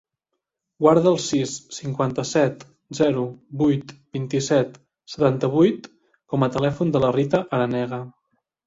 Guarda 0.85 1.11
el 1.11 1.19
sis, 1.25 1.53
cinquanta-set, 1.77 2.65
zero, 3.01 3.27
vuit, 3.61 3.95
vint-i-set, 4.19 4.83
setanta-vuit 5.17 5.91
com 6.35 6.49
a 6.51 6.55
telèfon 6.59 6.97
de 6.97 7.05
la 7.07 7.15
Rita 7.21 7.47
Aranega. 7.61 8.05